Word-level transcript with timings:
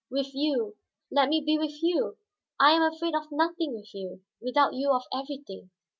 "With 0.09 0.33
you, 0.33 0.77
let 1.11 1.29
me 1.29 1.43
be 1.45 1.59
with 1.59 1.83
you. 1.83 2.17
I 2.59 2.71
am 2.71 2.81
afraid 2.81 3.13
of 3.13 3.31
nothing 3.31 3.75
with 3.75 3.93
you, 3.93 4.23
without 4.41 4.73
you 4.73 4.89
of 4.91 5.03
everything. 5.13 5.69